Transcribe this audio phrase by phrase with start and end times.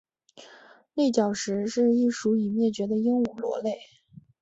[0.95, 3.77] 内角石是一属已灭绝的鹦鹉螺类。